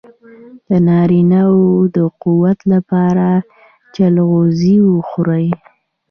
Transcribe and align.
د 0.67 0.69
نارینه 0.87 1.41
وو 1.53 1.69
د 1.95 1.97
قوت 2.21 2.59
لپاره 2.73 3.27
چلغوزي 3.95 4.77
وخورئ 4.93 5.47